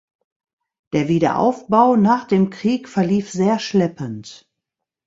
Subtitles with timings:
[0.93, 4.49] Der Wiederaufbau nach dem Krieg verlief sehr schleppend.